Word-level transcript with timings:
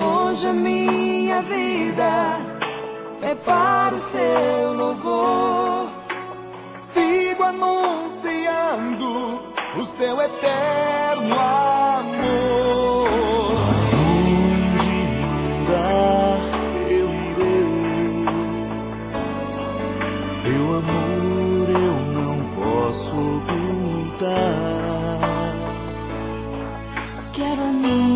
Hoje 0.00 0.48
a 0.48 0.52
minha 0.52 1.40
vida 1.42 2.38
é 3.22 3.34
para 3.34 3.94
o 3.94 3.98
seu 3.98 4.72
louvor. 4.74 5.88
Sigo 6.92 7.42
anunciando 7.42 9.06
o 9.78 9.84
seu 9.84 10.20
eterno 10.20 11.34
amor. 11.38 13.08
Onde 13.94 14.90
mandar 15.22 16.38
eu 16.90 17.08
irei. 17.30 18.26
Seu 20.42 20.64
amor 20.80 21.66
eu 21.70 21.96
não 22.12 22.36
posso 22.62 23.12
ocultar. 23.38 24.36
Quero 27.32 27.62
anunciar 27.62 28.15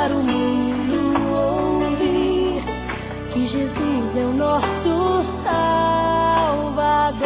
Para 0.00 0.16
o 0.16 0.22
mundo 0.22 0.98
ouvir 1.30 2.62
que 3.30 3.46
Jesus 3.46 4.16
é 4.16 4.24
o 4.24 4.32
nosso 4.32 5.22
Salvador. 5.42 7.20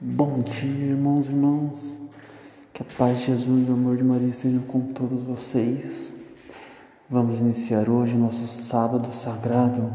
Bom 0.00 0.42
dia, 0.42 0.86
irmãos 0.86 1.26
e 1.26 1.32
irmãs. 1.32 1.98
Que 2.72 2.82
a 2.82 2.86
paz 2.96 3.18
de 3.18 3.24
Jesus 3.24 3.66
e 3.66 3.70
o 3.72 3.74
amor 3.74 3.96
de 3.96 4.04
Maria 4.04 4.28
estejam 4.28 4.62
com 4.62 4.92
todos 4.92 5.24
vocês. 5.24 6.16
Vamos 7.10 7.40
iniciar 7.40 7.88
hoje 7.88 8.18
nosso 8.18 8.46
sábado 8.46 9.08
sagrado, 9.14 9.90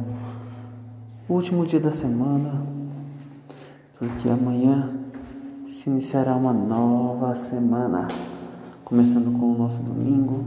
último 1.29 1.63
dia 1.63 1.79
da 1.79 1.91
semana, 1.91 2.65
porque 3.99 4.27
amanhã 4.27 4.91
se 5.69 5.91
iniciará 5.91 6.35
uma 6.35 6.51
nova 6.51 7.35
semana, 7.35 8.07
começando 8.83 9.31
com 9.39 9.51
o 9.51 9.55
nosso 9.55 9.83
domingo 9.83 10.43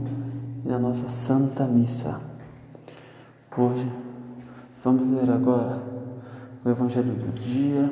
e 0.65 0.73
a 0.73 0.77
nossa 0.77 1.07
Santa 1.07 1.63
Missa. 1.63 2.19
Hoje 3.57 3.89
vamos 4.83 5.07
ler 5.07 5.29
agora 5.29 5.81
o 6.65 6.69
Evangelho 6.69 7.13
do 7.13 7.31
dia 7.39 7.89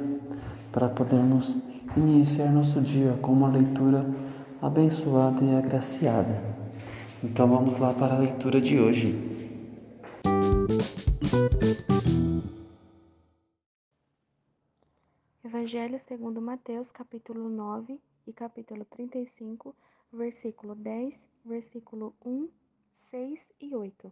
para 0.74 0.90
podermos 0.90 1.56
iniciar 1.96 2.52
nosso 2.52 2.81
dia 2.81 3.18
com 3.22 3.31
uma 3.31 3.47
leitura 3.47 4.06
abençoada 4.62 5.46
e 5.46 5.56
agraciada. 5.56 6.55
Então 7.25 7.47
vamos 7.47 7.80
lá 7.80 7.91
para 7.91 8.13
a 8.13 8.19
leitura 8.19 8.62
de 8.62 8.80
hoje. 8.80 9.16
Evangelho 15.44 16.00
segundo 16.00 16.40
Mateus, 16.40 16.91
capítulo 16.91 17.50
9 17.50 18.00
e 18.28 18.31
capítulo 18.31 18.85
35, 18.85 19.75
versículo 20.14 20.75
10, 20.75 21.28
versículo 21.44 22.14
1, 22.24 22.47
6 22.94 23.52
e 23.59 23.75
8. 23.75 24.12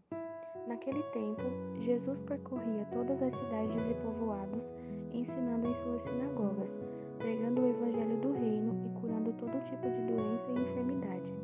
Naquele 0.67 1.03
tempo, 1.03 1.43
Jesus 1.81 2.23
percorria 2.23 2.85
todas 2.91 3.21
as 3.21 3.35
cidades 3.35 3.87
e 3.87 3.93
povoados, 3.93 4.73
ensinando 5.11 5.67
em 5.67 5.75
suas 5.75 6.03
sinagogas, 6.03 6.79
pregando 7.19 7.61
o 7.61 7.69
evangelho 7.69 8.17
do 8.17 8.33
reino 8.33 8.87
e 8.87 8.99
curando 8.99 9.31
todo 9.33 9.63
tipo 9.65 9.87
de 9.87 10.01
doença 10.01 10.49
e 10.49 10.63
enfermidade. 10.63 11.43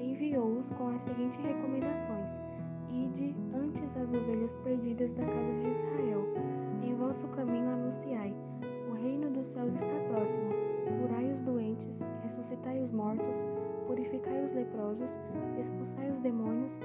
Enviou-os 0.00 0.70
com 0.72 0.88
as 0.88 1.02
seguintes 1.02 1.38
recomendações: 1.40 2.40
Ide 2.90 3.34
antes 3.52 3.96
as 3.96 4.12
ovelhas 4.12 4.54
perdidas 4.56 5.12
da 5.12 5.24
casa 5.24 5.52
de 5.60 5.68
Israel. 5.68 6.24
Em 6.82 6.94
vosso 6.94 7.26
caminho 7.28 7.68
anunciai: 7.68 8.34
O 8.90 8.94
reino 8.94 9.30
dos 9.30 9.46
céus 9.46 9.74
está 9.74 9.94
próximo. 10.08 10.50
Curai 11.00 11.30
os 11.30 11.40
doentes, 11.40 12.02
ressuscitai 12.22 12.80
os 12.80 12.90
mortos, 12.90 13.46
purificai 13.86 14.42
os 14.44 14.52
leprosos, 14.52 15.18
expulsai 15.58 16.10
os 16.10 16.20
demônios, 16.20 16.80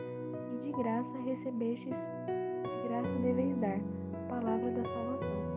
e 0.54 0.58
de 0.58 0.72
graça 0.72 1.18
recebestes, 1.20 2.10
de 2.28 2.88
graça 2.88 3.16
deveis 3.20 3.56
dar. 3.58 3.80
Palavra 4.28 4.72
da 4.72 4.84
salvação. 4.84 5.54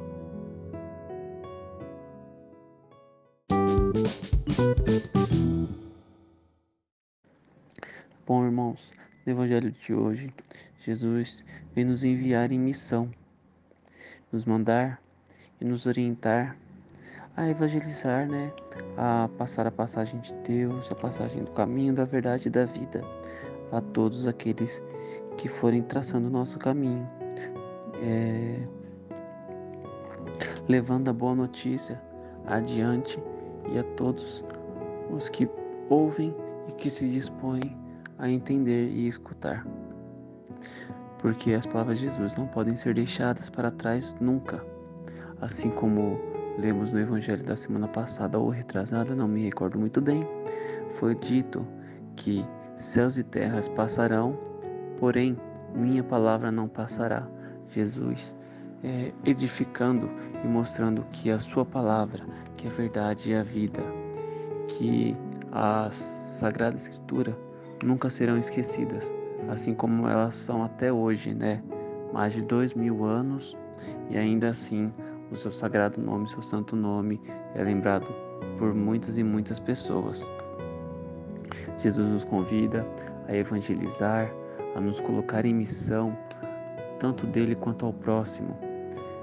Bom, 8.26 8.44
irmãos, 8.44 8.92
no 9.24 9.30
Evangelho 9.34 9.70
de 9.70 9.94
hoje, 9.94 10.34
Jesus 10.80 11.44
vem 11.72 11.84
nos 11.84 12.02
enviar 12.02 12.50
em 12.50 12.58
missão, 12.58 13.08
nos 14.32 14.44
mandar 14.44 15.00
e 15.60 15.64
nos 15.64 15.86
orientar 15.86 16.56
a 17.36 17.48
evangelizar, 17.48 18.26
né? 18.26 18.52
A 18.96 19.30
passar 19.38 19.64
a 19.68 19.70
passagem 19.70 20.18
de 20.22 20.34
Deus, 20.42 20.90
a 20.90 20.96
passagem 20.96 21.44
do 21.44 21.52
caminho, 21.52 21.94
da 21.94 22.04
verdade 22.04 22.48
e 22.48 22.50
da 22.50 22.64
vida 22.64 23.00
a 23.70 23.80
todos 23.80 24.26
aqueles 24.26 24.82
que 25.38 25.46
forem 25.46 25.82
traçando 25.82 26.26
o 26.26 26.30
nosso 26.30 26.58
caminho. 26.58 27.08
É, 28.02 28.60
levando 30.68 31.08
a 31.10 31.12
boa 31.12 31.36
notícia 31.36 32.02
adiante 32.44 33.22
e 33.70 33.78
a 33.78 33.84
todos 33.94 34.44
os 35.12 35.28
que 35.28 35.48
ouvem 35.88 36.34
e 36.66 36.72
que 36.72 36.90
se 36.90 37.08
dispõem 37.08 37.85
a 38.18 38.28
entender 38.28 38.88
e 38.88 39.06
escutar. 39.06 39.66
Porque 41.18 41.52
as 41.52 41.66
palavras 41.66 41.98
de 41.98 42.06
Jesus 42.06 42.36
não 42.36 42.46
podem 42.46 42.76
ser 42.76 42.94
deixadas 42.94 43.50
para 43.50 43.70
trás 43.70 44.14
nunca. 44.20 44.64
Assim 45.40 45.70
como 45.70 46.18
lemos 46.58 46.92
no 46.92 47.00
Evangelho 47.00 47.44
da 47.44 47.56
semana 47.56 47.88
passada 47.88 48.38
ou 48.38 48.48
retrasada, 48.48 49.14
não 49.14 49.28
me 49.28 49.44
recordo 49.44 49.78
muito 49.78 50.00
bem, 50.00 50.20
foi 50.94 51.14
dito 51.14 51.66
que 52.16 52.44
céus 52.76 53.18
e 53.18 53.22
terras 53.22 53.68
passarão, 53.68 54.38
porém 54.98 55.36
minha 55.74 56.02
palavra 56.02 56.50
não 56.50 56.68
passará. 56.68 57.26
Jesus 57.68 58.34
é, 58.82 59.12
edificando 59.24 60.08
e 60.44 60.46
mostrando 60.46 61.04
que 61.12 61.30
a 61.30 61.38
sua 61.38 61.64
palavra, 61.64 62.24
que 62.56 62.66
a 62.66 62.70
verdade 62.70 63.30
e 63.30 63.34
a 63.34 63.42
vida, 63.42 63.82
que 64.68 65.16
a 65.52 65.90
Sagrada 65.90 66.76
Escritura 66.76 67.36
nunca 67.84 68.10
serão 68.10 68.38
esquecidas, 68.38 69.12
assim 69.48 69.74
como 69.74 70.08
elas 70.08 70.36
são 70.36 70.62
até 70.62 70.92
hoje, 70.92 71.34
né? 71.34 71.62
Mais 72.12 72.32
de 72.32 72.42
dois 72.42 72.74
mil 72.74 73.04
anos 73.04 73.56
e 74.10 74.16
ainda 74.16 74.48
assim 74.48 74.92
o 75.30 75.36
seu 75.36 75.50
sagrado 75.50 76.00
nome, 76.00 76.28
seu 76.28 76.42
santo 76.42 76.76
nome 76.76 77.20
é 77.54 77.62
lembrado 77.62 78.14
por 78.58 78.74
muitas 78.74 79.16
e 79.16 79.24
muitas 79.24 79.58
pessoas. 79.58 80.28
Jesus 81.80 82.08
nos 82.08 82.24
convida 82.24 82.84
a 83.28 83.34
evangelizar, 83.34 84.32
a 84.74 84.80
nos 84.80 85.00
colocar 85.00 85.44
em 85.44 85.54
missão, 85.54 86.16
tanto 86.98 87.26
dele 87.26 87.54
quanto 87.54 87.86
ao 87.86 87.92
próximo, 87.92 88.56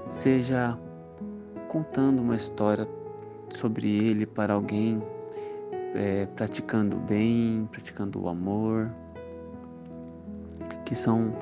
seja 0.08 0.78
contando 1.68 2.20
uma 2.20 2.36
história 2.36 2.86
sobre 3.48 3.88
ele 3.88 4.26
para 4.26 4.54
alguém, 4.54 5.02
é, 5.94 6.26
praticando 6.26 6.96
o 6.96 7.00
bem, 7.00 7.68
praticando 7.70 8.22
o 8.22 8.28
amor, 8.28 8.90
que 10.84 10.94
são 10.94 11.32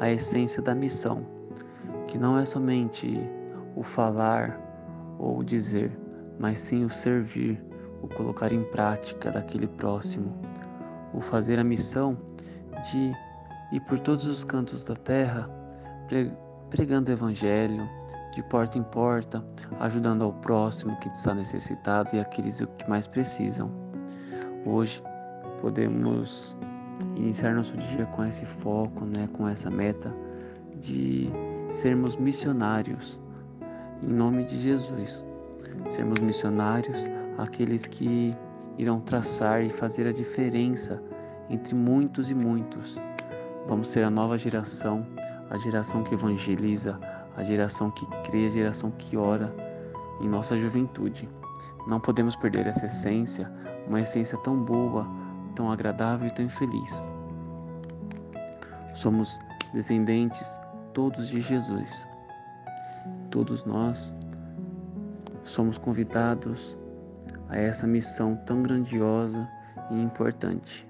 a 0.00 0.10
essência 0.10 0.62
da 0.62 0.74
missão, 0.74 1.24
que 2.06 2.18
não 2.18 2.38
é 2.38 2.44
somente 2.44 3.18
o 3.76 3.82
falar 3.82 4.58
ou 5.18 5.38
o 5.38 5.44
dizer, 5.44 5.90
mas 6.38 6.60
sim 6.60 6.84
o 6.84 6.90
servir, 6.90 7.62
o 8.02 8.08
colocar 8.08 8.52
em 8.52 8.64
prática 8.64 9.30
daquele 9.30 9.68
próximo, 9.68 10.34
o 11.14 11.20
fazer 11.20 11.58
a 11.58 11.64
missão 11.64 12.16
de 12.90 13.12
ir 13.72 13.80
por 13.88 13.98
todos 14.00 14.26
os 14.26 14.42
cantos 14.42 14.84
da 14.84 14.96
terra 14.96 15.48
pregando 16.70 17.10
o 17.10 17.12
Evangelho, 17.12 17.88
de 18.34 18.42
porta 18.44 18.78
em 18.78 18.82
porta, 18.82 19.44
ajudando 19.80 20.22
ao 20.22 20.32
próximo 20.32 20.96
que 21.00 21.08
está 21.08 21.34
necessitado 21.34 22.14
e 22.14 22.20
aqueles 22.20 22.60
que 22.78 22.88
mais 22.88 23.06
precisam. 23.06 23.89
Hoje 24.66 25.02
podemos 25.60 26.56
iniciar 27.16 27.54
nosso 27.54 27.76
dia 27.76 28.04
com 28.06 28.24
esse 28.24 28.44
foco, 28.44 29.06
né, 29.06 29.28
com 29.32 29.48
essa 29.48 29.70
meta 29.70 30.14
de 30.76 31.30
sermos 31.70 32.16
missionários 32.16 33.20
em 34.02 34.12
nome 34.12 34.44
de 34.44 34.58
Jesus. 34.58 35.24
Sermos 35.88 36.18
missionários, 36.20 37.06
aqueles 37.38 37.86
que 37.86 38.34
irão 38.76 39.00
traçar 39.00 39.62
e 39.62 39.70
fazer 39.70 40.06
a 40.06 40.12
diferença 40.12 41.02
entre 41.48 41.74
muitos 41.74 42.30
e 42.30 42.34
muitos. 42.34 42.98
Vamos 43.66 43.88
ser 43.88 44.04
a 44.04 44.10
nova 44.10 44.36
geração, 44.36 45.06
a 45.48 45.56
geração 45.58 46.02
que 46.02 46.14
evangeliza, 46.14 46.98
a 47.36 47.42
geração 47.42 47.90
que 47.90 48.06
crê, 48.24 48.46
a 48.46 48.50
geração 48.50 48.90
que 48.92 49.16
ora 49.16 49.54
em 50.20 50.28
nossa 50.28 50.58
juventude. 50.58 51.28
Não 51.86 52.00
podemos 52.00 52.36
perder 52.36 52.66
essa 52.66 52.86
essência, 52.86 53.50
uma 53.86 54.00
essência 54.00 54.38
tão 54.38 54.56
boa, 54.62 55.06
tão 55.54 55.70
agradável 55.70 56.26
e 56.26 56.30
tão 56.30 56.48
feliz. 56.48 57.06
Somos 58.94 59.38
descendentes 59.72 60.58
todos 60.92 61.28
de 61.28 61.40
Jesus. 61.40 62.06
Todos 63.30 63.64
nós 63.64 64.14
somos 65.44 65.78
convidados 65.78 66.76
a 67.48 67.56
essa 67.56 67.86
missão 67.86 68.36
tão 68.46 68.62
grandiosa 68.62 69.48
e 69.90 70.00
importante. 70.00 70.86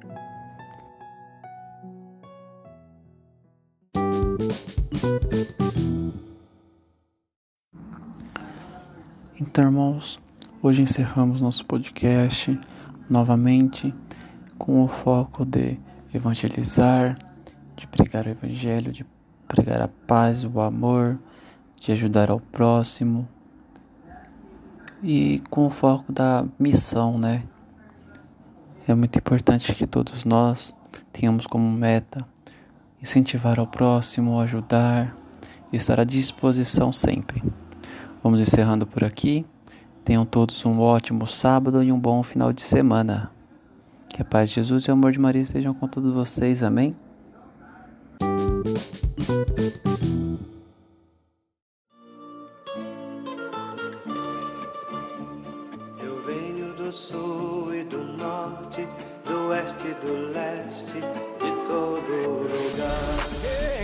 Então, 9.40 9.64
irmãos, 9.64 10.20
hoje 10.62 10.82
encerramos 10.82 11.40
nosso 11.40 11.64
podcast 11.64 12.58
novamente 13.10 13.92
com 14.56 14.84
o 14.84 14.88
foco 14.88 15.44
de 15.44 15.78
evangelizar, 16.14 17.18
de 17.76 17.86
pregar 17.86 18.26
o 18.26 18.30
evangelho, 18.30 18.92
de 18.92 19.04
pregar 19.48 19.82
a 19.82 19.88
paz, 19.88 20.44
o 20.44 20.60
amor, 20.60 21.18
de 21.80 21.92
ajudar 21.92 22.30
ao 22.30 22.38
próximo 22.38 23.28
e 25.02 25.42
com 25.50 25.66
o 25.66 25.70
foco 25.70 26.12
da 26.12 26.44
missão, 26.58 27.18
né? 27.18 27.42
É 28.86 28.94
muito 28.94 29.18
importante 29.18 29.74
que 29.74 29.86
todos 29.86 30.24
nós 30.24 30.74
tenhamos 31.12 31.46
como 31.46 31.70
meta 31.70 32.24
incentivar 33.02 33.58
ao 33.58 33.66
próximo, 33.66 34.38
ajudar 34.40 35.16
e 35.72 35.76
estar 35.76 35.98
à 35.98 36.04
disposição 36.04 36.92
sempre. 36.92 37.42
Vamos 38.22 38.40
encerrando 38.40 38.86
por 38.86 39.02
aqui. 39.02 39.46
Tenham 40.04 40.24
todos 40.24 40.64
um 40.64 40.80
ótimo 40.80 41.26
sábado 41.26 41.82
e 41.82 41.92
um 41.92 41.98
bom 41.98 42.22
final 42.22 42.52
de 42.52 42.62
semana. 42.62 43.30
Que 44.14 44.22
a 44.22 44.24
paz 44.24 44.50
de 44.50 44.56
Jesus 44.56 44.84
e 44.84 44.90
o 44.90 44.94
amor 44.94 45.12
de 45.12 45.18
Maria 45.18 45.42
estejam 45.42 45.72
com 45.74 45.86
todos 45.86 46.12
vocês. 46.12 46.62
Amém. 46.62 46.96
Eu 56.02 56.22
venho 56.26 56.74
do 56.74 56.92
sul 56.92 57.74
e 57.74 57.84
do 57.84 58.02
norte, 58.02 58.88
do 59.24 59.48
oeste 59.48 59.86
e 59.86 59.94
do 60.06 60.32
leste, 60.32 61.00
de 61.38 61.66
todo 61.66 62.42
lugar. 62.42 63.79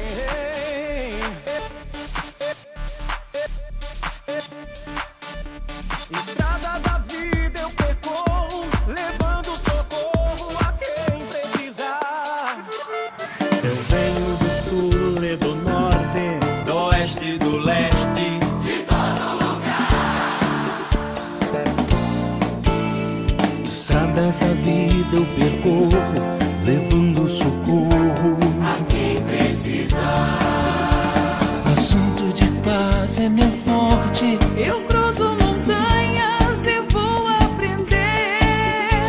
Paz 33.16 33.20
é 33.20 33.28
meu 33.28 33.50
forte. 33.50 34.38
Eu 34.56 34.80
cruzo 34.82 35.24
montanhas 35.36 36.66
e 36.66 36.80
vou 36.90 37.26
aprender. 37.26 39.00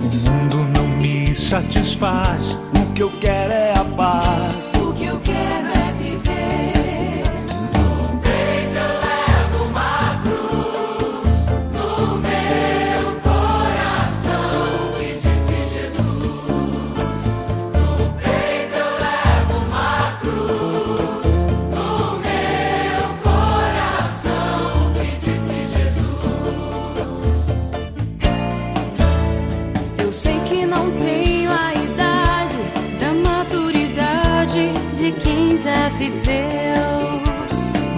O 0.00 0.30
mundo 0.30 0.56
não 0.72 0.86
me 0.98 1.34
satisfaz. 1.34 2.58
O 2.74 2.92
que 2.94 3.02
eu 3.02 3.10
quero 3.20 3.52
é 3.52 3.74
a 3.74 3.84
paz. 3.96 4.59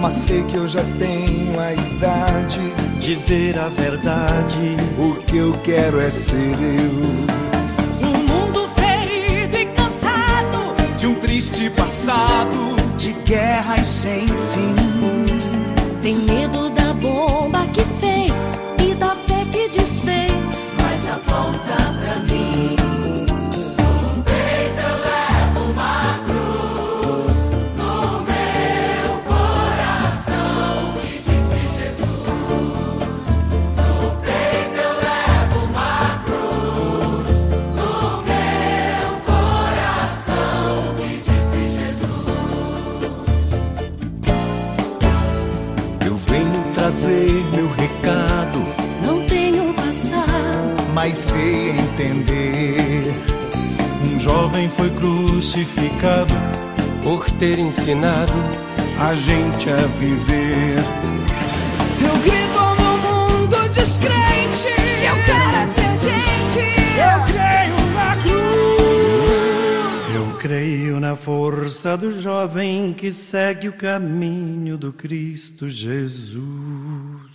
Mas 0.01 0.13
sei 0.15 0.43
que 0.43 0.55
eu 0.55 0.67
já 0.67 0.83
tenho 0.99 1.59
a 1.59 1.73
idade 1.73 2.59
de 2.99 3.15
ver 3.15 3.57
a 3.57 3.69
verdade. 3.69 4.75
O 4.97 5.15
que 5.23 5.37
eu 5.37 5.53
quero 5.63 5.99
é 5.99 6.09
ser 6.09 6.37
eu. 6.37 8.07
Um 8.07 8.17
mundo 8.23 8.67
ferido 8.75 9.57
e 9.57 9.65
cansado 9.65 10.75
de 10.97 11.07
um 11.07 11.15
triste 11.15 11.69
passado, 11.69 12.75
de 12.97 13.13
guerras 13.25 13.87
sem 13.87 14.27
fim. 14.27 14.75
Tem 16.01 16.15
medo 16.17 16.69
da 16.69 16.93
bomba 16.93 17.65
que 17.67 17.81
fez 17.99 18.12
trazer 46.93 47.43
meu 47.55 47.67
recado, 47.71 48.63
Não 49.03 49.25
tenho 49.25 49.73
passado. 49.73 50.91
mas 50.93 51.17
sei 51.17 51.71
entender. 51.71 53.03
Um 54.03 54.19
jovem 54.19 54.69
foi 54.69 54.91
crucificado 54.91 56.33
por 57.03 57.27
ter 57.31 57.57
ensinado 57.57 58.33
a 58.99 59.15
gente 59.15 59.71
a 59.71 59.87
viver. 59.99 60.77
Eu 61.99 62.15
grito 62.19 62.59
no 62.83 62.97
mundo 62.99 63.69
descrente 63.69 64.32
na 71.13 71.17
força 71.17 71.95
do 71.95 72.19
jovem 72.19 72.91
que 72.91 73.11
segue 73.11 73.69
o 73.69 73.73
caminho 73.73 74.75
do 74.79 74.91
Cristo 74.91 75.69
Jesus. 75.69 77.32